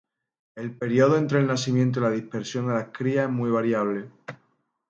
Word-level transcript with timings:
El 0.55 0.75
período 0.75 1.15
entre 1.15 1.37
el 1.41 1.45
nacimiento 1.45 1.99
y 1.99 2.03
la 2.05 2.09
dispersión 2.09 2.65
de 2.65 2.73
las 2.73 2.89
crías 2.91 3.25
es 3.25 3.31
muy 3.31 3.51
variable. 3.51 4.09